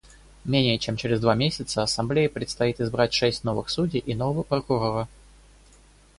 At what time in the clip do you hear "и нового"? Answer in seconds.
3.99-4.41